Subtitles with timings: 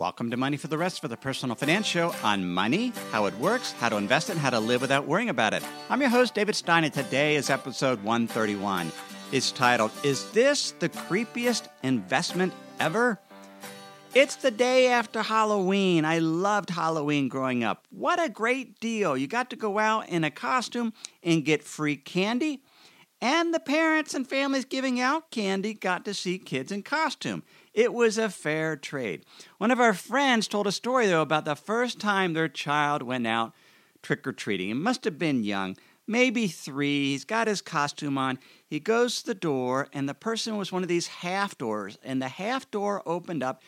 [0.00, 3.34] Welcome to Money for the Rest for the Personal Finance Show on money, how it
[3.36, 5.62] works, how to invest it, and how to live without worrying about it.
[5.90, 8.90] I'm your host, David Stein, and today is episode 131.
[9.30, 13.20] It's titled, Is This the Creepiest Investment Ever?
[14.14, 16.06] It's the day after Halloween.
[16.06, 17.86] I loved Halloween growing up.
[17.90, 19.18] What a great deal.
[19.18, 22.62] You got to go out in a costume and get free candy.
[23.20, 27.42] And the parents and families giving out candy got to see kids in costume.
[27.72, 29.24] It was a fair trade.
[29.58, 33.26] One of our friends told a story, though, about the first time their child went
[33.26, 33.52] out
[34.02, 34.68] trick or treating.
[34.68, 37.10] He must have been young, maybe three.
[37.10, 38.38] He's got his costume on.
[38.66, 42.20] He goes to the door, and the person was one of these half doors, and
[42.20, 43.62] the half door opened up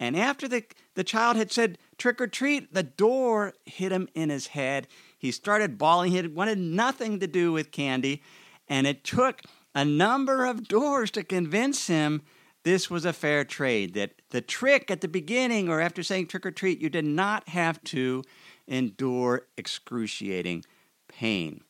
[0.00, 4.30] and after the, the child had said trick or treat, the door hit him in
[4.30, 4.86] his head.
[5.16, 6.12] He started bawling.
[6.12, 8.22] He wanted nothing to do with candy.
[8.68, 9.42] And it took
[9.74, 12.22] a number of doors to convince him
[12.68, 13.94] this was a fair trade.
[13.94, 17.48] That the trick at the beginning or after saying trick or treat, you did not
[17.48, 18.22] have to
[18.66, 20.64] endure excruciating
[21.08, 21.62] pain.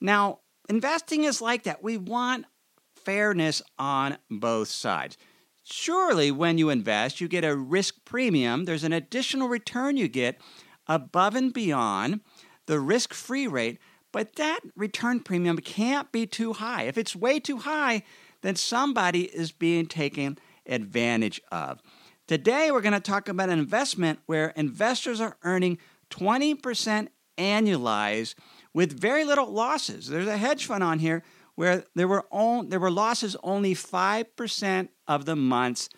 [0.00, 1.82] Now, investing is like that.
[1.82, 2.46] We want
[2.94, 5.18] fairness on both sides.
[5.64, 8.64] Surely, when you invest, you get a risk premium.
[8.64, 10.40] There's an additional return you get
[10.86, 12.20] above and beyond
[12.66, 13.78] the risk free rate,
[14.12, 16.84] but that return premium can't be too high.
[16.84, 18.02] If it's way too high,
[18.42, 21.80] then somebody is being taken advantage of.
[22.26, 25.78] Today, we're going to talk about an investment where investors are earning
[26.10, 28.34] 20% annualized
[28.74, 30.08] with very little losses.
[30.08, 31.22] There's a hedge fund on here
[31.54, 35.88] where there were, on, there were losses only 5% of the months,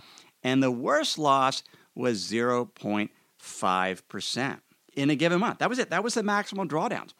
[0.43, 1.65] and the worst loss
[1.95, 4.61] was 0.5%
[4.97, 5.59] in a given month.
[5.59, 5.91] That was it.
[5.91, 7.12] That was the maximum drawdowns.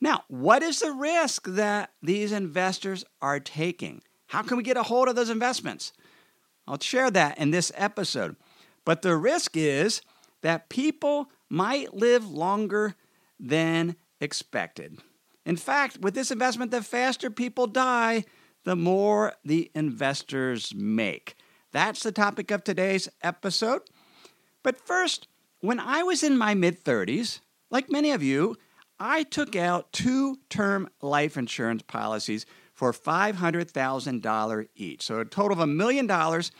[0.00, 4.00] Now, what is the risk that these investors are taking?
[4.34, 5.92] How can we get a hold of those investments?
[6.66, 8.34] I'll share that in this episode.
[8.84, 10.02] But the risk is
[10.42, 12.96] that people might live longer
[13.38, 14.98] than expected.
[15.46, 18.24] In fact, with this investment, the faster people die,
[18.64, 21.36] the more the investors make.
[21.70, 23.82] That's the topic of today's episode.
[24.64, 25.28] But first,
[25.60, 27.38] when I was in my mid 30s,
[27.70, 28.56] like many of you,
[28.98, 35.02] I took out two term life insurance policies for $500,000 each.
[35.02, 36.50] So a total of a million dollars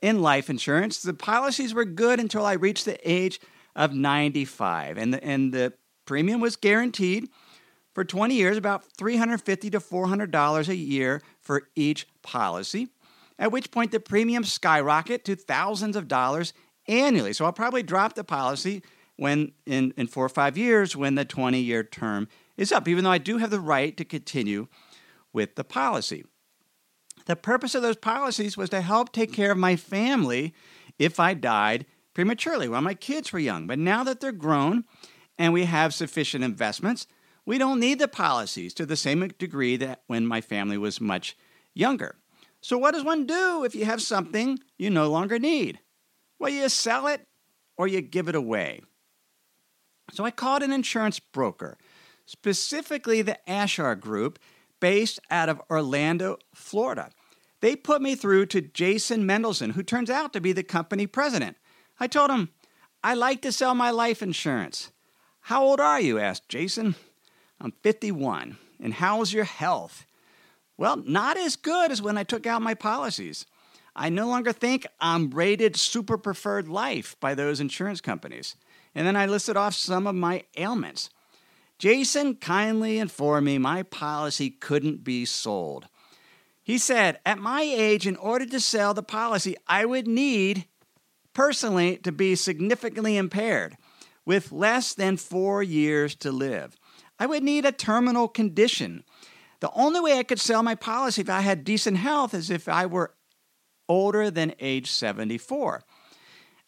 [0.00, 1.02] in life insurance.
[1.02, 3.40] The policies were good until I reached the age
[3.74, 5.72] of 95, and the, and the
[6.06, 7.28] premium was guaranteed
[7.94, 12.88] for 20 years, about $350 to $400 a year for each policy,
[13.38, 16.52] at which point the premiums skyrocket to thousands of dollars
[16.86, 17.32] annually.
[17.32, 18.82] So I'll probably drop the policy
[19.16, 23.04] when in, in four or five years when the 20 year term is up, even
[23.04, 24.68] though I do have the right to continue
[25.32, 26.24] with the policy.
[27.26, 30.54] The purpose of those policies was to help take care of my family
[30.98, 33.66] if I died prematurely while my kids were young.
[33.66, 34.84] But now that they're grown
[35.38, 37.06] and we have sufficient investments,
[37.46, 41.36] we don't need the policies to the same degree that when my family was much
[41.74, 42.16] younger.
[42.60, 45.78] So, what does one do if you have something you no longer need?
[46.38, 47.22] Well, you sell it
[47.76, 48.82] or you give it away.
[50.12, 51.78] So, I called an insurance broker,
[52.26, 54.38] specifically the Ashar Group,
[54.80, 57.10] based out of Orlando, Florida.
[57.60, 61.56] They put me through to Jason Mendelson, who turns out to be the company president.
[61.98, 62.50] I told him,
[63.02, 64.90] I like to sell my life insurance.
[65.42, 66.18] How old are you?
[66.18, 66.94] asked Jason.
[67.60, 68.58] I'm 51.
[68.80, 70.06] And how's your health?
[70.76, 73.46] Well, not as good as when I took out my policies.
[73.96, 78.54] I no longer think I'm rated super preferred life by those insurance companies.
[78.94, 81.10] And then I listed off some of my ailments.
[81.78, 85.86] Jason kindly informed me my policy couldn't be sold.
[86.62, 90.66] He said, at my age, in order to sell the policy, I would need
[91.32, 93.76] personally to be significantly impaired
[94.26, 96.76] with less than four years to live.
[97.18, 99.04] I would need a terminal condition.
[99.60, 102.68] The only way I could sell my policy if I had decent health is if
[102.68, 103.14] I were
[103.88, 105.82] older than age 74.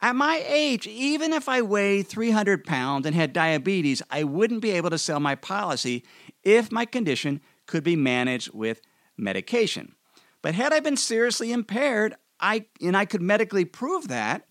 [0.03, 4.71] At my age, even if I weighed 300 pounds and had diabetes, I wouldn't be
[4.71, 6.05] able to sell my policy
[6.43, 8.81] if my condition could be managed with
[9.19, 9.95] medication.
[10.43, 14.47] But had I been seriously impaired, I, and I could medically prove that,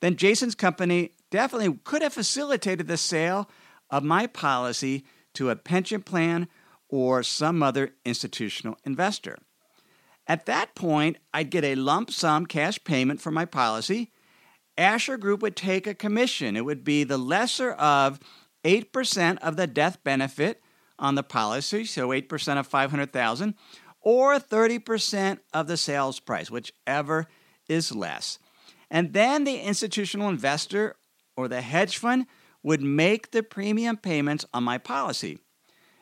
[0.00, 3.48] then Jason's company definitely could have facilitated the sale
[3.88, 5.04] of my policy
[5.34, 6.48] to a pension plan
[6.88, 9.38] or some other institutional investor.
[10.26, 14.12] At that point, I'd get a lump sum cash payment for my policy.
[14.80, 16.56] Ashar Group would take a commission.
[16.56, 18.18] It would be the lesser of
[18.64, 20.62] 8% of the death benefit
[20.98, 23.54] on the policy, so 8% of 500,000,
[24.02, 27.26] or 30% of the sales price, whichever
[27.68, 28.38] is less.
[28.90, 30.96] And then the institutional investor
[31.36, 32.26] or the hedge fund
[32.62, 35.38] would make the premium payments on my policy.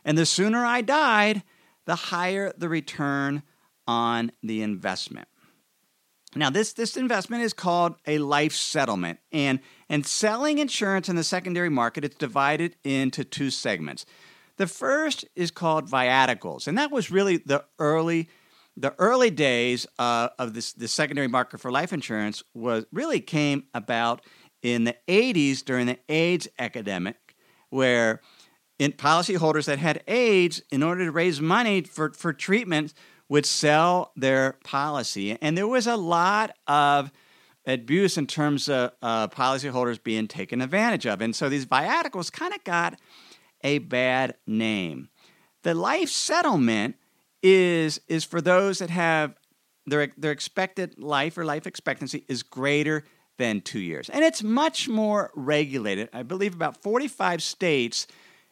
[0.04, 1.42] And the sooner I died,
[1.84, 3.42] the higher the return
[3.86, 5.28] on the investment.
[6.38, 9.19] Now, this, this investment is called a life settlement.
[9.32, 9.58] And,
[9.88, 14.06] and selling insurance in the secondary market, it's divided into two segments.
[14.56, 18.29] The first is called viaticals, and that was really the early
[18.76, 23.64] the early days uh, of this the secondary market for life insurance was really came
[23.75, 24.25] about
[24.62, 27.37] in the 80s during the AIDS epidemic,
[27.70, 28.20] where
[28.79, 32.94] in policyholders that had AIDS, in order to raise money for, for treatment,
[33.28, 35.36] would sell their policy.
[35.40, 37.12] And there was a lot of
[37.66, 41.20] abuse in terms of uh, policyholders being taken advantage of.
[41.20, 42.98] And so these viaticals kind of got
[43.62, 45.10] a bad name.
[45.62, 46.96] The life settlement
[47.42, 49.34] is, is for those that have
[49.86, 53.04] their, their expected life or life expectancy is greater
[53.36, 54.08] than two years.
[54.08, 56.08] And it's much more regulated.
[56.12, 58.06] I believe about 45 states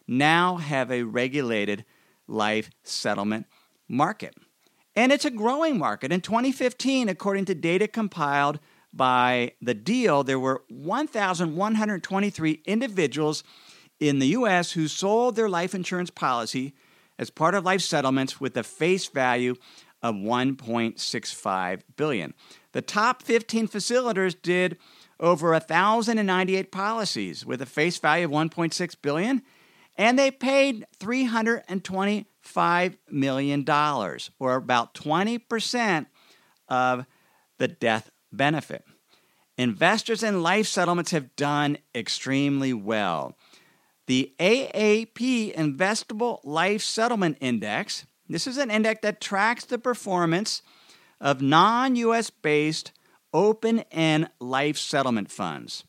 [0.06, 1.84] now have a regulated
[2.28, 3.46] life settlement
[3.88, 4.34] market.
[4.96, 6.10] And it's a growing market.
[6.10, 8.58] In 2015, according to data compiled
[8.94, 13.44] by the deal, there were 1,123 individuals
[14.00, 16.74] in the US who sold their life insurance policy
[17.18, 19.54] as part of life settlements with a face value
[20.02, 22.34] of 1.65 billion.
[22.72, 24.78] The top 15 facilitators did
[25.20, 29.42] over 1098 policies with a face value of 1.6 billion
[29.96, 36.06] and they paid 325 million dollars or about 20%
[36.68, 37.06] of
[37.58, 38.84] the death benefit.
[39.58, 43.36] Investors in life settlements have done extremely well.
[44.06, 50.62] The AAP Investable Life Settlement Index, this is an index that tracks the performance
[51.20, 52.92] of non US based
[53.32, 55.84] open end life settlement funds,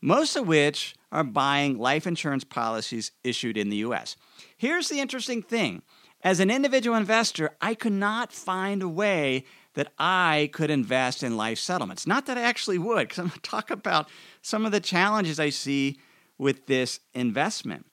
[0.00, 4.16] most of which are buying life insurance policies issued in the US.
[4.56, 5.82] Here's the interesting thing
[6.22, 11.36] as an individual investor, I could not find a way that I could invest in
[11.36, 12.06] life settlements.
[12.06, 14.08] Not that I actually would, because I'm going to talk about
[14.42, 15.98] some of the challenges I see
[16.36, 17.86] with this investment.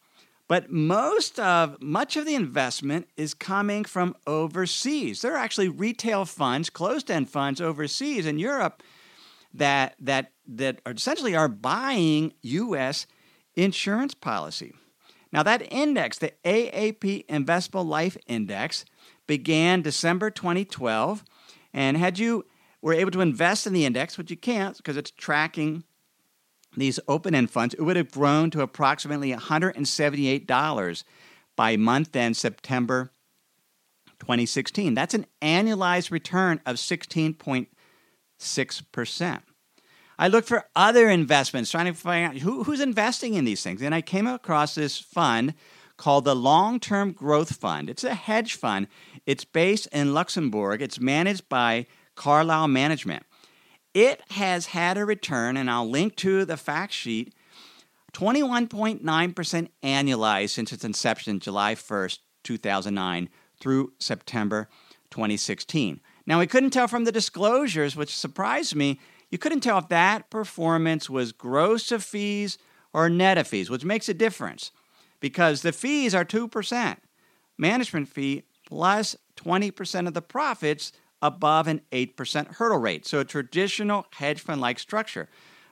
[0.47, 5.21] But most of much of the investment is coming from overseas.
[5.21, 8.81] There are actually retail funds, closed-end funds overseas in Europe
[9.57, 13.07] that that that essentially are buying US
[13.55, 14.73] insurance policy.
[15.31, 18.85] Now that index, the AAP Investable Life Index,
[19.27, 21.23] began December 2012
[21.73, 22.45] and had you
[22.81, 25.83] were able to invest in the index, which you can't because it's tracking
[26.75, 31.03] these open end funds, it would have grown to approximately $178
[31.55, 33.11] by month end September
[34.19, 34.93] 2016.
[34.93, 39.41] That's an annualized return of 16.6%.
[40.19, 43.81] I looked for other investments, trying to find out who, who's investing in these things.
[43.81, 45.53] And I came across this fund
[45.95, 47.89] called the Long Term Growth Fund.
[47.89, 48.87] It's a hedge fund.
[49.25, 50.81] It's based in Luxembourg.
[50.81, 53.23] It's managed by Carlisle Management.
[53.93, 57.33] It has had a return, and I'll link to the fact sheet
[58.13, 64.69] 21.9% annualized since its inception, July 1st, 2009, through September
[65.11, 65.99] 2016.
[66.25, 70.29] Now, we couldn't tell from the disclosures, which surprised me, you couldn't tell if that
[70.29, 72.57] performance was gross of fees
[72.93, 74.71] or net of fees, which makes a difference
[75.19, 76.97] because the fees are 2%.
[77.57, 80.91] Management fee plus 20% of the profits
[81.21, 83.05] above an 8% hurdle rate.
[83.05, 85.27] So a traditional hedge fund like structure.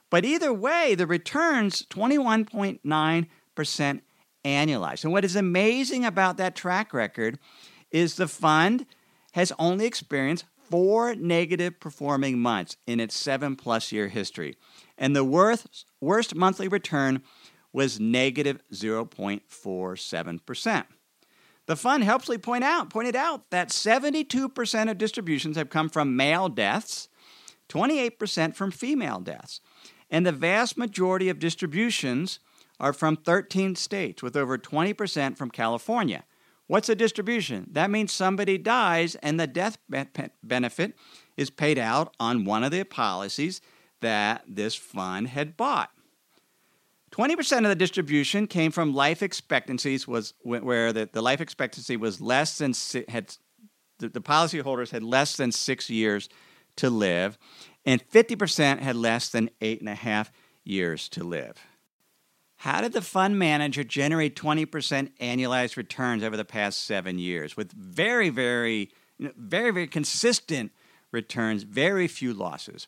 [0.09, 4.01] But either way, the returns 21.9%
[4.43, 5.03] annualized.
[5.03, 7.39] And what is amazing about that track record
[7.91, 8.85] is the fund
[9.33, 14.55] has only experienced four negative performing months in its seven plus year history.
[14.97, 17.21] And the worst, worst monthly return
[17.73, 20.85] was negative 0.47%.
[21.67, 26.47] The fund helpfully point out, pointed out that 72% of distributions have come from male
[26.47, 27.09] deaths,
[27.69, 29.59] 28% from female deaths.
[30.09, 32.39] And the vast majority of distributions
[32.79, 36.23] are from 13 states, with over 20% from California.
[36.67, 37.67] What's a distribution?
[37.71, 39.77] That means somebody dies and the death
[40.43, 40.95] benefit
[41.37, 43.61] is paid out on one of the policies
[44.01, 45.91] that this fund had bought.
[47.11, 52.19] 20% of the distribution came from life expectancies was where the, the life expectancy was
[52.19, 52.73] less than
[53.07, 53.35] had
[53.99, 56.27] the, the policyholders had less than six years
[56.75, 57.37] to live,
[57.85, 60.31] and 50% had less than eight and a half
[60.65, 61.55] years to live.
[62.65, 67.71] How did the fund manager generate 20% annualized returns over the past seven years with
[67.71, 70.71] very, very, very, very consistent
[71.11, 72.87] returns, very few losses?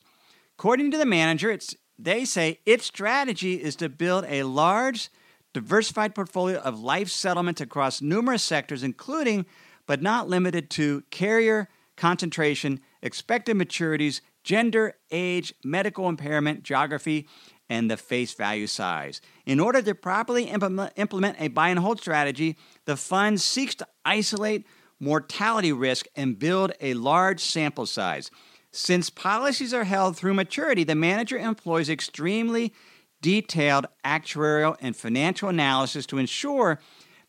[0.57, 5.09] According to the manager, it's, they say its strategy is to build a large,
[5.53, 9.45] diversified portfolio of life settlements across numerous sectors, including
[9.85, 17.27] but not limited to carrier concentration, expected maturities, gender, age, medical impairment, geography,
[17.69, 19.21] and the face value size.
[19.45, 24.65] In order to properly implement a buy and hold strategy, the fund seeks to isolate
[24.99, 28.31] mortality risk and build a large sample size.
[28.71, 32.73] Since policies are held through maturity, the manager employs extremely
[33.21, 36.79] detailed actuarial and financial analysis to ensure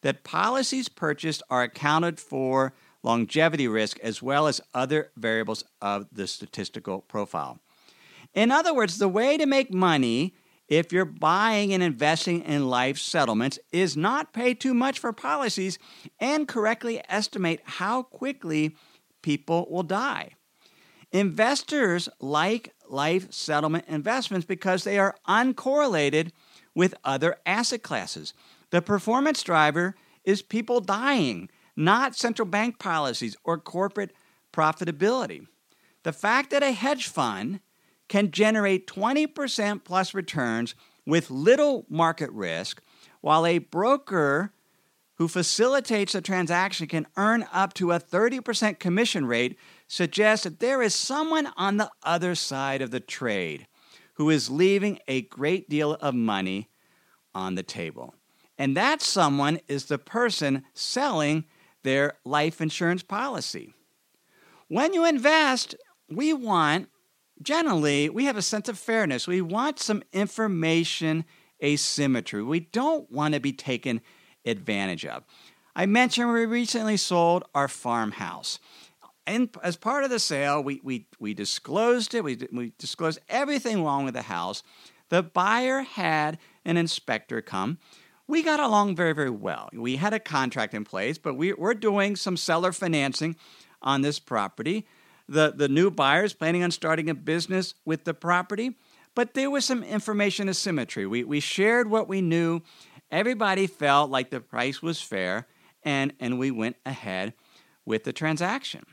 [0.02, 6.26] that policies purchased are accounted for longevity risk as well as other variables of the
[6.26, 7.58] statistical profile.
[8.34, 10.34] In other words, the way to make money
[10.68, 15.78] if you're buying and investing in life settlements is not pay too much for policies
[16.20, 18.76] and correctly estimate how quickly
[19.22, 20.30] people will die.
[21.10, 26.30] Investors like life settlement investments because they are uncorrelated
[26.74, 28.34] with other asset classes.
[28.70, 29.94] The performance driver
[30.24, 34.12] is people dying, not central bank policies or corporate
[34.52, 35.46] profitability.
[36.02, 37.60] The fact that a hedge fund
[38.08, 40.74] can generate 20% plus returns
[41.06, 42.82] with little market risk,
[43.20, 44.52] while a broker
[45.14, 50.80] who facilitates a transaction can earn up to a 30% commission rate suggests that there
[50.80, 53.66] is someone on the other side of the trade
[54.14, 56.68] who is leaving a great deal of money
[57.34, 58.14] on the table.
[58.56, 61.44] And that someone is the person selling
[61.82, 63.74] their life insurance policy.
[64.68, 65.74] When you invest,
[66.08, 66.88] we want,
[67.42, 69.26] generally, we have a sense of fairness.
[69.26, 71.24] We want some information
[71.62, 72.42] asymmetry.
[72.42, 74.00] We don't want to be taken
[74.44, 75.24] advantage of.
[75.74, 78.58] I mentioned we recently sold our farmhouse.
[79.26, 83.84] And as part of the sale, we, we, we disclosed it, we, we disclosed everything
[83.84, 84.62] wrong with the house.
[85.10, 87.78] The buyer had an inspector come
[88.28, 89.70] we got along very, very well.
[89.72, 93.36] We had a contract in place, but we, we're doing some seller financing
[93.80, 94.86] on this property.
[95.28, 98.76] The, the new buyers planning on starting a business with the property,
[99.14, 101.06] but there was some information asymmetry.
[101.06, 102.62] We, we shared what we knew.
[103.10, 105.46] Everybody felt like the price was fair,
[105.82, 107.34] and, and we went ahead
[107.84, 108.84] with the transaction.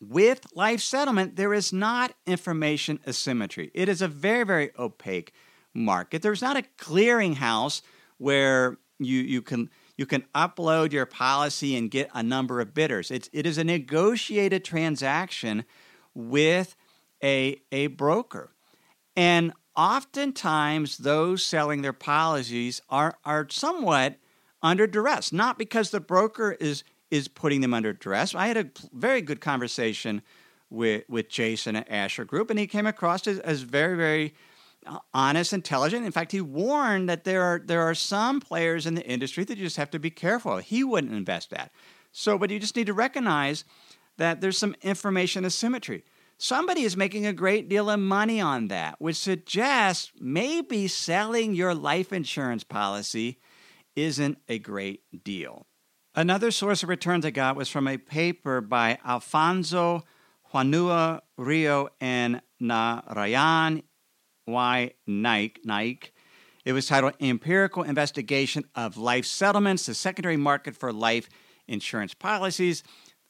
[0.00, 3.70] With life settlement, there is not information asymmetry.
[3.74, 5.32] It is a very, very opaque
[5.74, 6.22] market.
[6.22, 7.82] There's not a clearinghouse
[8.18, 13.10] where you, you can you can upload your policy and get a number of bidders.
[13.10, 15.64] It's, it is a negotiated transaction
[16.14, 16.76] with
[17.22, 18.52] a, a broker.
[19.16, 24.16] And oftentimes, those selling their policies are, are somewhat
[24.62, 28.36] under duress, not because the broker is, is putting them under duress.
[28.36, 30.22] I had a very good conversation
[30.70, 34.34] with, with Jason at Ashar Group, and he came across as, as very, very
[35.12, 36.04] honest, intelligent.
[36.04, 39.58] In fact, he warned that there are there are some players in the industry that
[39.58, 40.58] you just have to be careful.
[40.58, 41.72] He wouldn't invest that.
[42.12, 43.64] So, but you just need to recognize
[44.16, 46.04] that there's some information asymmetry.
[46.38, 51.74] Somebody is making a great deal of money on that, which suggests maybe selling your
[51.74, 53.38] life insurance policy
[53.96, 55.66] isn't a great deal.
[56.14, 60.04] Another source of returns I got was from a paper by Alfonso
[60.52, 63.82] Juanua Rio and Narayan
[64.48, 64.92] Y.
[65.06, 65.60] Naik.
[65.64, 66.12] Naik.
[66.64, 71.28] It was titled Empirical Investigation of Life Settlements, the Secondary Market for Life
[71.66, 72.82] Insurance Policies.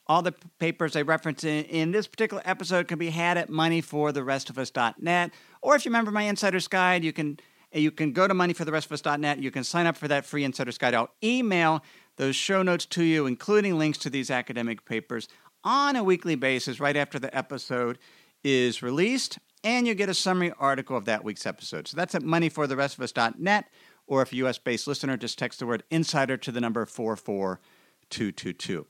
[0.06, 5.30] All the papers I reference in, in this particular episode can be had at moneyfortherestofus.net.
[5.60, 7.38] Or if you remember my Insider's Guide, you can
[7.70, 9.40] you can go to moneyfortherestofus.net.
[9.40, 10.94] You can sign up for that free Insider's Guide.
[10.94, 11.84] I'll email
[12.16, 15.28] those show notes to you, including links to these academic papers
[15.64, 17.98] on a weekly basis right after the episode
[18.42, 21.88] is released and you get a summary article of that week's episode.
[21.88, 23.64] So that's at moneyfortherestofus.net,
[24.06, 26.84] or if you're a US based listener, just text the word insider to the number
[26.86, 28.86] 44222.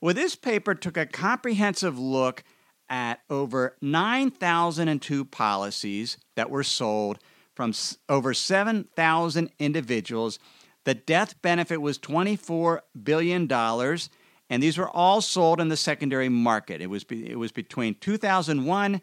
[0.00, 2.44] Well, this paper took a comprehensive look
[2.88, 7.18] at over 9,002 policies that were sold
[7.54, 7.72] from
[8.08, 10.38] over 7,000 individuals.
[10.84, 16.80] The death benefit was $24 billion, and these were all sold in the secondary market.
[16.80, 19.00] It was, it was between 2001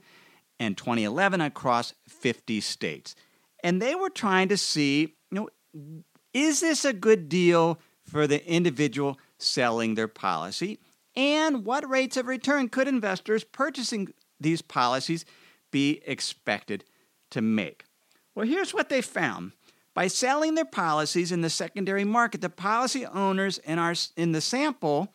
[0.60, 3.16] and 2011 across 50 states.
[3.64, 5.50] And they were trying to see, you know,
[6.34, 10.80] is this a good deal for the individual selling their policy?
[11.16, 15.26] And what rates of return could investors purchasing these policies
[15.72, 16.86] be expected
[17.32, 17.86] to make?
[18.36, 19.54] Well, here's what they found.
[19.94, 24.42] By selling their policies in the secondary market, the policy owners in, our, in the
[24.42, 25.14] sample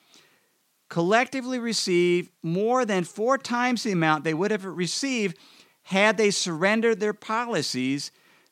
[0.88, 5.36] collectively receive more than four times the amount they would have received
[5.82, 8.10] had they surrendered their policies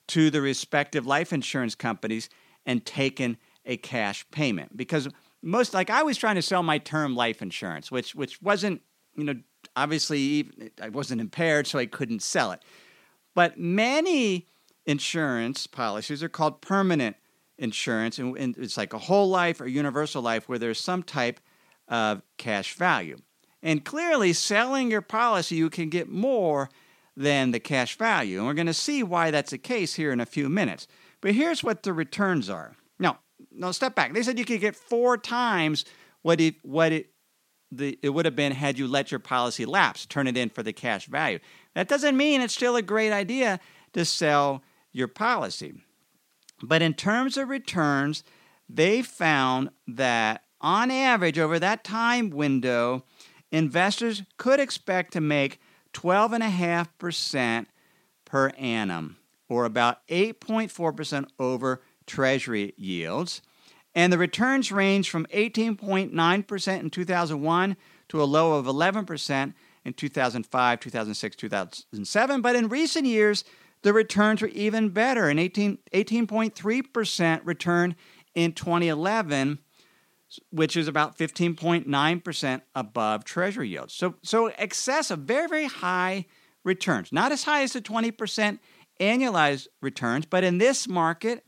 [0.09, 2.29] to the respective life insurance companies
[2.67, 4.77] and taken a cash payment.
[4.77, 5.09] Because
[5.43, 8.83] most, like I was trying to sell my term life insurance, which which wasn't,
[9.17, 9.35] you know,
[9.77, 12.63] obviously I wasn't impaired, so I couldn't sell it.
[13.35, 14.49] But many
[14.85, 17.17] insurance policies are called permanent
[17.59, 21.41] insurance, and it's like a whole life or universal life where there's some type
[21.93, 23.19] of cash value.
[23.63, 26.71] And clearly, selling your policy, you can get more
[27.15, 28.39] than the cash value.
[28.39, 30.87] And we're going to see why that's the case here in a few minutes.
[31.21, 32.75] But here's what the returns are.
[32.99, 33.19] Now,
[33.53, 34.15] no, step back.
[34.15, 35.85] They said you could get four times
[36.23, 37.11] what it what it
[37.71, 40.63] the it would have been had you let your policy lapse, turn it in for
[40.63, 41.41] the cash value.
[41.75, 43.61] That doesn't mean it's still a great idea
[43.93, 45.75] to sell your policy.
[46.63, 48.25] But in terms of returns,
[48.69, 53.05] they found that on average over that time window,
[53.51, 55.61] investors could expect to make
[55.93, 57.67] 12.5%
[58.25, 59.17] per annum,
[59.49, 63.43] or about 8.4% over Treasury yields.
[63.95, 67.77] And the returns range from 18.9% in 2001
[68.09, 69.55] to a low of 11%
[69.85, 72.41] in 2005, 2006, 2007.
[72.41, 73.45] But in recent years,
[73.83, 77.97] the returns were even better an 18, 18.3% return
[78.35, 79.59] in 2011
[80.51, 83.95] which is about 15.9% above treasury yields.
[83.95, 86.27] So so excess of very very high
[86.65, 87.13] returns.
[87.13, 88.59] Not as high as the 20%
[89.01, 91.45] annualized returns, but in this market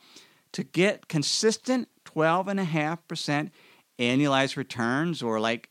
[0.52, 3.50] to get consistent 12.5%
[3.98, 5.70] annualized returns or like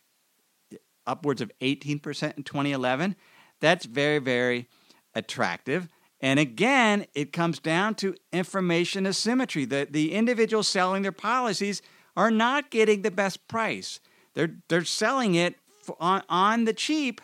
[1.05, 3.15] upwards of 18% in 2011,
[3.59, 4.69] that's very very
[5.15, 5.87] attractive.
[6.23, 9.65] And again, it comes down to information asymmetry.
[9.65, 11.81] The, the individuals selling their policies
[12.15, 13.99] are not getting the best price.
[14.33, 15.55] They're, they're selling it
[15.99, 17.21] on, on the cheap,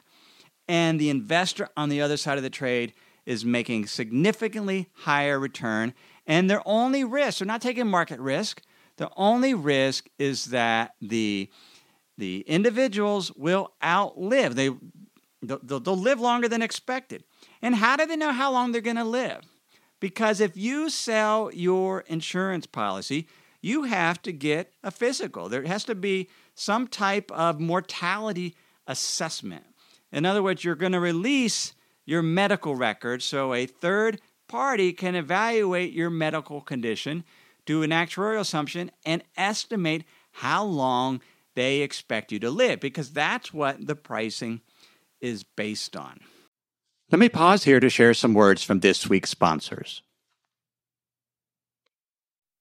[0.67, 2.93] and the investor on the other side of the trade
[3.25, 5.93] is making significantly higher return.
[6.27, 8.61] And their only risk, they're not taking market risk.
[8.97, 11.49] The only risk is that the,
[12.17, 14.55] the individuals will outlive.
[14.55, 14.69] They,
[15.41, 17.23] they'll, they'll live longer than expected.
[17.61, 19.41] And how do they know how long they're going to live?
[19.99, 23.27] Because if you sell your insurance policy,
[23.61, 25.49] you have to get a physical.
[25.49, 28.55] There has to be some type of mortality
[28.87, 29.65] assessment.
[30.11, 31.73] In other words, you're going to release
[32.05, 37.23] your medical records so a third party can evaluate your medical condition,
[37.65, 41.21] do an actuarial assumption, and estimate how long
[41.55, 44.61] they expect you to live because that's what the pricing
[45.21, 46.19] is based on.
[47.11, 50.03] Let me pause here to share some words from this week's sponsors.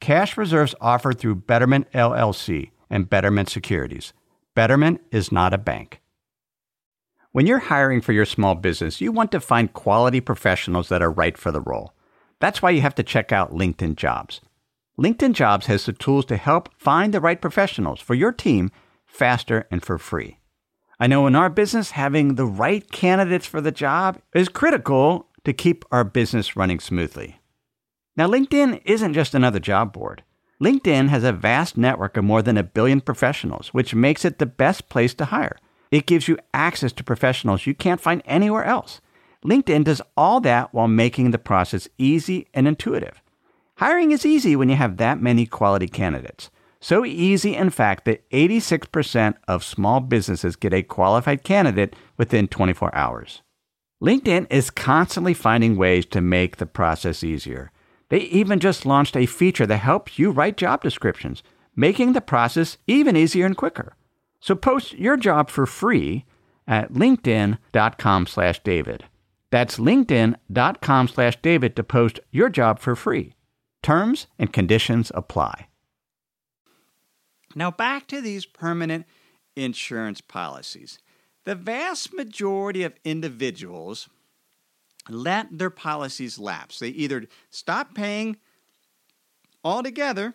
[0.00, 4.12] Cash reserves offered through Betterment LLC and Betterment Securities.
[4.54, 6.00] Betterment is not a bank.
[7.32, 11.12] When you're hiring for your small business, you want to find quality professionals that are
[11.12, 11.94] right for the role.
[12.40, 14.40] That's why you have to check out LinkedIn Jobs.
[14.98, 18.70] LinkedIn Jobs has the tools to help find the right professionals for your team
[19.06, 20.38] faster and for free.
[20.98, 25.52] I know in our business, having the right candidates for the job is critical to
[25.52, 27.39] keep our business running smoothly.
[28.16, 30.22] Now, LinkedIn isn't just another job board.
[30.62, 34.46] LinkedIn has a vast network of more than a billion professionals, which makes it the
[34.46, 35.56] best place to hire.
[35.90, 39.00] It gives you access to professionals you can't find anywhere else.
[39.44, 43.22] LinkedIn does all that while making the process easy and intuitive.
[43.76, 46.50] Hiring is easy when you have that many quality candidates.
[46.80, 52.94] So easy, in fact, that 86% of small businesses get a qualified candidate within 24
[52.94, 53.42] hours.
[54.02, 57.70] LinkedIn is constantly finding ways to make the process easier.
[58.10, 61.42] They even just launched a feature that helps you write job descriptions,
[61.74, 63.96] making the process even easier and quicker.
[64.40, 66.24] So post your job for free
[66.66, 69.04] at linkedin.com slash david.
[69.50, 73.34] That's linkedin.com slash david to post your job for free.
[73.82, 75.68] Terms and conditions apply.
[77.54, 79.06] Now, back to these permanent
[79.56, 80.98] insurance policies.
[81.44, 84.08] The vast majority of individuals
[85.08, 86.78] let their policies lapse.
[86.78, 88.36] They either stop paying
[89.64, 90.34] altogether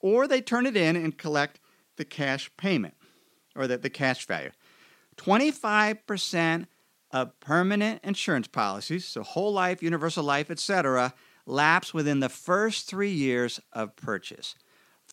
[0.00, 1.60] or they turn it in and collect
[1.96, 2.94] the cash payment
[3.54, 4.50] or the, the cash value.
[5.16, 6.66] 25%
[7.12, 11.12] of permanent insurance policies, so whole life, universal life, etc.,
[11.46, 14.54] lapse within the first three years of purchase.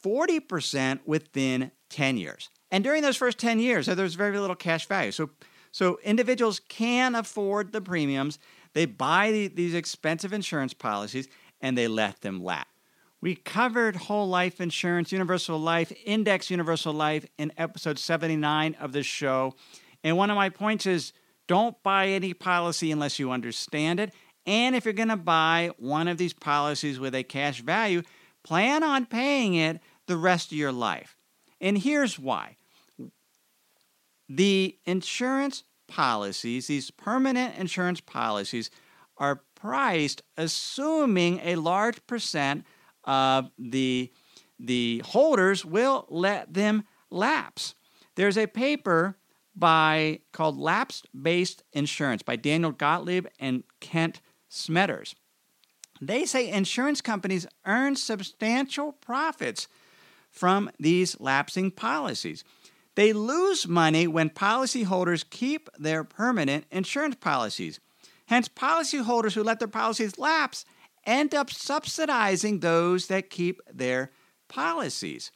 [0.02, 2.50] 40% within 10 years.
[2.72, 5.12] And during those first 10 years, there's very little cash value.
[5.12, 5.32] So,
[5.72, 8.40] so individuals can afford the premiums.
[8.74, 11.28] They buy the, these expensive insurance policies
[11.62, 12.70] and they let them lapse.
[13.22, 19.06] We covered whole life insurance, universal life, index universal life in episode 79 of this
[19.06, 19.56] show.
[20.04, 21.12] And one of my points is
[21.48, 24.14] don't buy any policy unless you understand it.
[24.46, 28.04] And if you're going to buy one of these policies with a cash value,
[28.44, 31.18] plan on paying it the rest of your life.
[31.60, 32.56] And here's why
[34.30, 38.70] the insurance policies, these permanent insurance policies,
[39.18, 42.64] are priced assuming a large percent
[43.04, 44.12] of the,
[44.60, 47.74] the holders will let them lapse.
[48.16, 49.18] There's a paper
[49.56, 55.16] by called Lapse Based Insurance by Daniel Gottlieb and Kent Smetters.
[56.02, 59.68] They say insurance companies earn substantial profits
[60.32, 62.44] from these lapsing policies.
[63.00, 67.80] They lose money when policyholders keep their permanent insurance policies.
[68.26, 70.66] Hence, policyholders who let their policies lapse
[71.06, 74.12] end up subsidizing those that keep their
[74.50, 75.32] policies.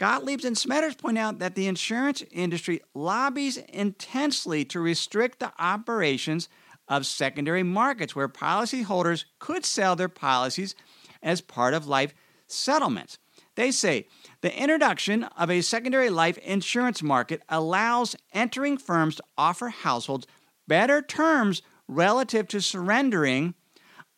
[0.00, 6.48] Gottlieb's and Smetters point out that the insurance industry lobbies intensely to restrict the operations
[6.88, 10.74] of secondary markets where policyholders could sell their policies
[11.22, 12.12] as part of life
[12.48, 13.18] settlements.
[13.56, 14.06] They say
[14.42, 20.26] the introduction of a secondary life insurance market allows entering firms to offer households
[20.68, 23.54] better terms relative to surrendering,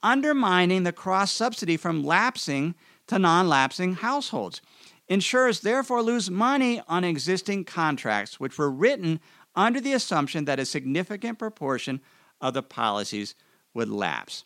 [0.03, 2.75] undermining the cross subsidy from lapsing
[3.07, 4.61] to non lapsing households.
[5.07, 9.21] Insurers therefore lose money on existing contracts, which were written
[9.55, 12.01] under the assumption that a significant proportion
[12.41, 13.35] of the policies
[13.73, 14.45] would lapse.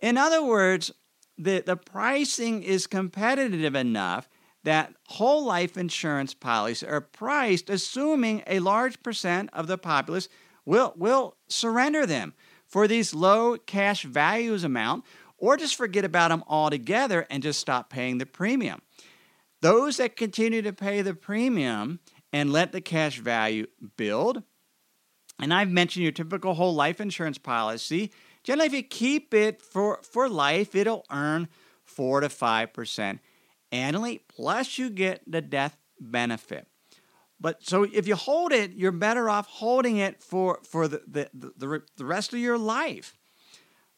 [0.00, 0.92] In other words,
[1.44, 4.28] the, the pricing is competitive enough
[4.64, 10.28] that whole life insurance policies are priced assuming a large percent of the populace
[10.64, 12.34] will, will surrender them
[12.66, 15.04] for these low cash values amount
[15.36, 18.80] or just forget about them altogether and just stop paying the premium.
[19.60, 21.98] Those that continue to pay the premium
[22.32, 24.42] and let the cash value build,
[25.40, 28.12] and I've mentioned your typical whole life insurance policy,
[28.44, 31.48] generally if you keep it for, for life, it'll earn
[31.84, 33.18] 4 to 5%
[33.70, 36.66] annually, plus you get the death benefit.
[37.40, 41.28] But so if you hold it, you're better off holding it for, for the, the,
[41.56, 43.16] the, the rest of your life.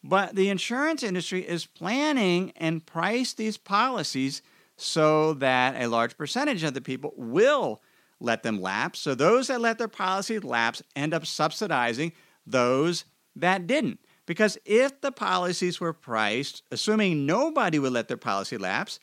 [0.03, 4.43] But the insurance industry is planning and price these policies
[4.77, 7.83] so that a large percentage of the people will
[8.21, 8.99] let them lapse.
[9.01, 12.13] So those that let their policy lapse end up subsidizing
[12.47, 13.05] those
[13.37, 14.01] that didn't.
[14.27, 18.99] Because if the policies were priced, assuming nobody would let their policy lapse,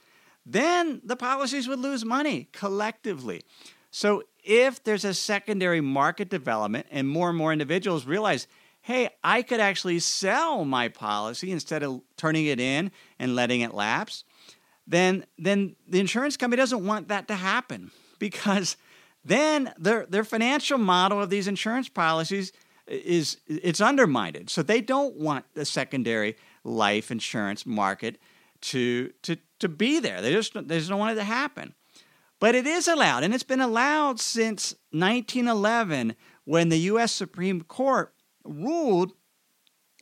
[0.45, 3.41] then the policies would lose money collectively.
[3.91, 8.47] So if there's a secondary market development and more and more individuals realize,
[8.81, 13.73] hey, I could actually sell my policy instead of turning it in and letting it
[13.73, 14.23] lapse,
[14.87, 18.77] then then the insurance company doesn't want that to happen because
[19.23, 22.51] then their their financial model of these insurance policies
[22.87, 24.49] is it's undermined.
[24.49, 28.17] So they don't want the secondary life insurance market
[28.61, 30.21] to to to be there.
[30.21, 31.73] They just they just don't want it to happen.
[32.39, 37.11] But it is allowed, and it's been allowed since 1911 when the U.S.
[37.11, 38.13] Supreme Court
[38.43, 39.13] ruled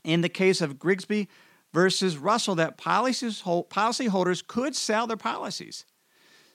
[0.06, 1.28] in the case of Grigsby
[1.74, 5.86] versus Russell that policyholders could sell their policies.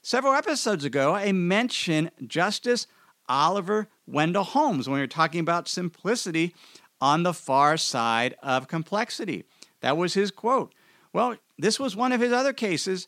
[0.02, 2.86] Several episodes ago, I mentioned Justice
[3.28, 6.54] Oliver Wendell Holmes when we were talking about simplicity
[7.00, 9.44] on the far side of complexity.
[9.80, 10.74] That was his quote.
[11.12, 13.06] Well, this was one of his other cases,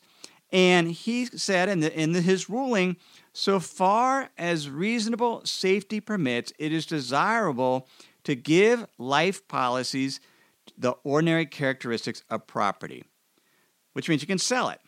[0.51, 2.97] and he said in, the, in the, his ruling
[3.33, 7.87] so far as reasonable safety permits, it is desirable
[8.23, 10.19] to give life policies
[10.77, 13.03] the ordinary characteristics of property,
[13.93, 14.79] which means you can sell it.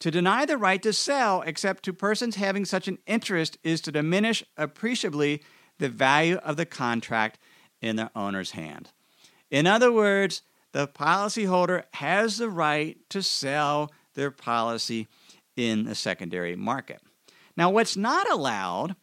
[0.00, 3.92] To deny the right to sell, except to persons having such an interest, is to
[3.92, 5.42] diminish appreciably
[5.78, 7.38] the value of the contract
[7.82, 8.90] in the owner's hand.
[9.50, 15.08] In other words, the policyholder has the right to sell their policy
[15.56, 17.02] in the secondary market.
[17.56, 18.96] Now, what's not allowed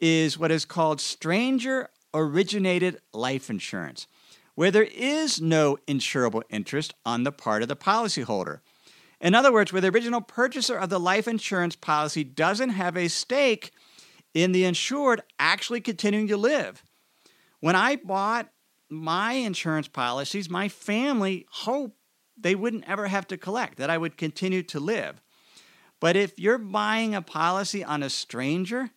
[0.00, 4.06] is what is called stranger originated life insurance,
[4.54, 8.60] where there is no insurable interest on the part of the policyholder.
[9.20, 13.08] In other words, where the original purchaser of the life insurance policy doesn't have a
[13.08, 13.72] stake
[14.34, 16.82] in the insured actually continuing to live.
[17.60, 18.50] When I bought
[18.90, 21.96] my insurance policies, my family hoped
[22.36, 25.22] they wouldn't ever have to collect, that I would continue to live.
[26.00, 28.90] But if you're buying a policy on a stranger,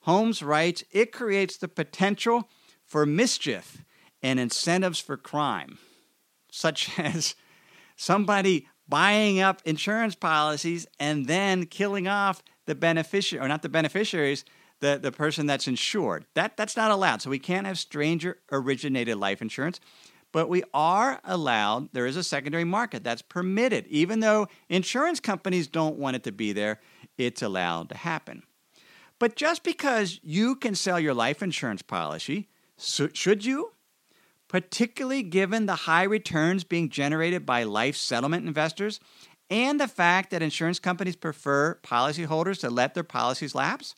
[0.00, 2.48] Holmes writes, it creates the potential
[2.86, 3.84] for mischief
[4.22, 5.78] and incentives for crime,
[6.50, 7.34] such as
[7.96, 14.44] somebody buying up insurance policies and then killing off the beneficiary, or not the beneficiaries,
[14.80, 16.24] the, the person that's insured.
[16.34, 17.22] That, that's not allowed.
[17.22, 19.80] So we can't have stranger originated life insurance
[20.32, 23.86] but we are allowed, there is a secondary market that's permitted.
[23.86, 26.80] Even though insurance companies don't want it to be there,
[27.16, 28.42] it's allowed to happen.
[29.18, 33.72] But just because you can sell your life insurance policy, should you?
[34.48, 38.98] Particularly given the high returns being generated by life settlement investors
[39.50, 43.94] and the fact that insurance companies prefer policyholders to let their policies lapse?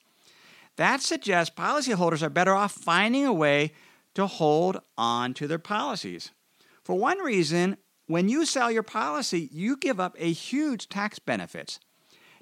[0.76, 3.72] That suggests policyholders are better off finding a way
[4.14, 6.30] to hold on to their policies.
[6.82, 11.78] For one reason, when you sell your policy, you give up a huge tax benefits.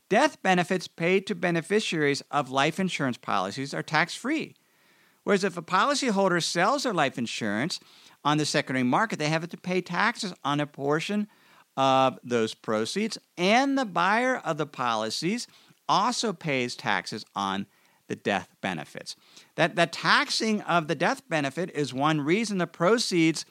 [0.08, 4.54] Death benefits paid to beneficiaries of life insurance policies are tax free.
[5.28, 7.80] Whereas if a policyholder sells their life insurance
[8.24, 11.28] on the secondary market, they have to pay taxes on a portion
[11.76, 15.46] of those proceeds, and the buyer of the policies
[15.86, 17.66] also pays taxes on
[18.06, 19.16] the death benefits.
[19.56, 23.44] That, that taxing of the death benefit is one reason the proceeds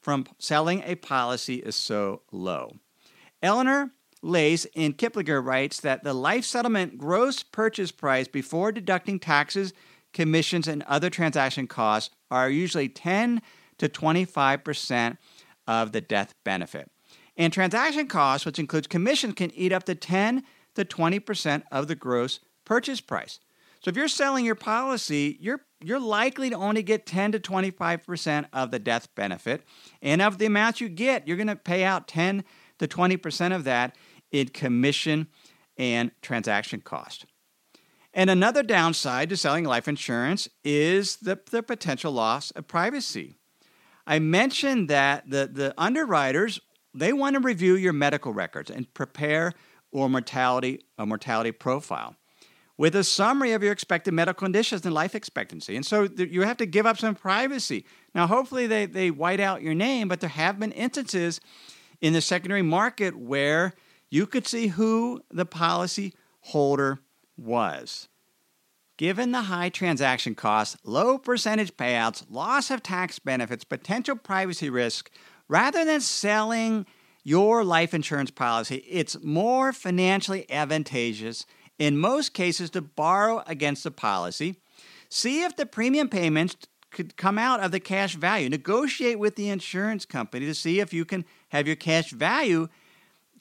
[0.00, 2.76] from selling a policy is so low.
[3.42, 3.90] Eleanor
[4.22, 9.72] Laise in Kiplinger writes that the life settlement gross purchase price before deducting taxes,
[10.16, 13.42] commissions, and other transaction costs are usually 10
[13.76, 15.18] to 25%
[15.66, 16.90] of the death benefit.
[17.36, 20.42] And transaction costs, which includes commissions, can eat up to 10
[20.74, 23.40] to 20% of the gross purchase price.
[23.84, 28.46] So if you're selling your policy, you're you're likely to only get 10 to 25%
[28.54, 29.62] of the death benefit.
[30.00, 32.42] And of the amount you get, you're going to pay out 10
[32.78, 33.94] to 20% of that
[34.32, 35.26] in commission
[35.76, 37.26] and transaction cost.
[38.16, 43.36] And another downside to selling life insurance is the, the potential loss of privacy.
[44.06, 46.58] I mentioned that the, the underwriters,
[46.94, 49.52] they want to review your medical records and prepare
[49.92, 52.16] or mortality, a mortality profile
[52.78, 55.76] with a summary of your expected medical conditions and life expectancy.
[55.76, 57.84] And so th- you have to give up some privacy.
[58.14, 61.38] Now, hopefully, they, they white out your name, but there have been instances
[62.00, 63.74] in the secondary market where
[64.08, 67.00] you could see who the policy holder
[67.36, 68.08] was.
[68.96, 75.10] Given the high transaction costs, low percentage payouts, loss of tax benefits, potential privacy risk,
[75.48, 76.86] rather than selling
[77.22, 81.44] your life insurance policy, it's more financially advantageous
[81.78, 84.56] in most cases to borrow against the policy.
[85.10, 86.56] See if the premium payments
[86.90, 88.48] could come out of the cash value.
[88.48, 92.68] Negotiate with the insurance company to see if you can have your cash value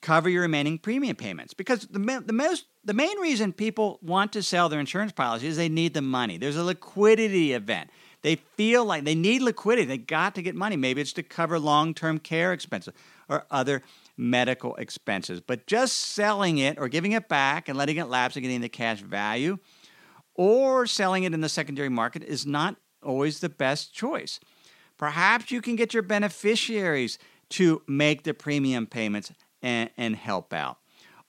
[0.01, 1.53] cover your remaining premium payments.
[1.53, 5.57] Because the, the most the main reason people want to sell their insurance policy is
[5.57, 6.37] they need the money.
[6.37, 7.89] There's a liquidity event.
[8.21, 9.85] They feel like they need liquidity.
[9.85, 10.75] They got to get money.
[10.75, 12.93] Maybe it's to cover long-term care expenses
[13.29, 13.83] or other
[14.17, 15.41] medical expenses.
[15.41, 18.69] But just selling it or giving it back and letting it lapse and getting the
[18.69, 19.59] cash value
[20.33, 24.39] or selling it in the secondary market is not always the best choice.
[24.97, 29.31] Perhaps you can get your beneficiaries to make the premium payments
[29.65, 30.77] and, and help out.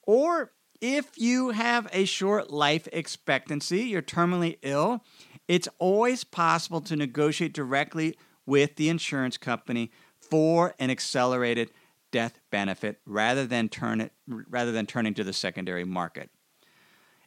[0.02, 5.02] Or if you have a short life expectancy, you're terminally ill,
[5.48, 11.70] it's always possible to negotiate directly with the insurance company for an accelerated
[12.12, 16.30] death benefit rather than turn it rather than turning to the secondary market.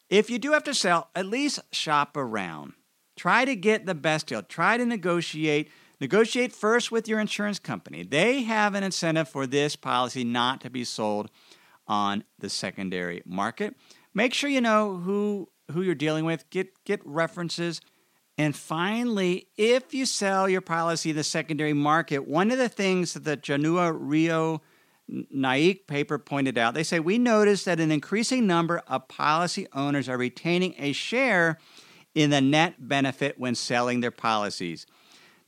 [0.10, 2.74] If you do have to sell, at least shop around.
[3.15, 4.43] Try to get the best deal.
[4.43, 5.69] Try to negotiate
[6.01, 8.03] Negotiate first with your insurance company.
[8.03, 11.29] They have an incentive for this policy not to be sold
[11.88, 13.75] on the secondary market.
[14.13, 16.49] Make sure you know who who you're dealing with.
[16.49, 17.81] Get get references.
[18.38, 23.13] And finally, if you sell your policy in the secondary market, one of the things
[23.13, 24.62] that the Januário
[25.09, 30.07] Naik paper pointed out, they say we noticed that an increasing number of policy owners
[30.07, 31.57] are retaining a share
[32.15, 34.85] in the net benefit when selling their policies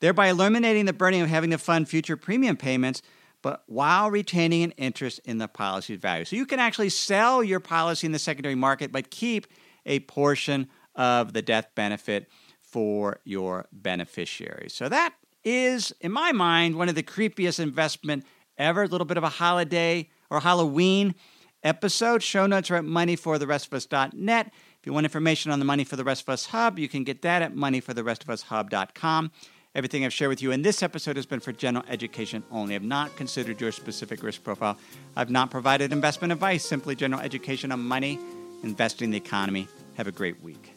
[0.02, 3.02] thereby eliminating the burden of having to fund future premium payments,
[3.42, 6.26] but while retaining an interest in the policy's value.
[6.26, 9.48] So you can actually sell your policy in the secondary market, but keep
[9.86, 12.30] a portion of the death benefit
[12.62, 14.74] for your beneficiaries.
[14.74, 18.26] So that is, in my mind, one of the creepiest investment
[18.58, 18.84] ever.
[18.84, 21.16] A little bit of a holiday or Halloween
[21.64, 22.22] episode.
[22.24, 24.48] Show notes are at moneyfortherestofus.net.
[24.48, 27.04] If you want information on the Money for the Rest of Us Hub, you can
[27.04, 29.32] get that at moneyfortherestofushub.com.
[29.74, 32.76] Everything I've shared with you in this episode has been for general education only.
[32.76, 34.78] I've not considered your specific risk profile.
[35.16, 38.20] I've not provided investment advice, simply general education on money,
[38.64, 39.70] investing in the economy.
[39.96, 40.71] Have a great week.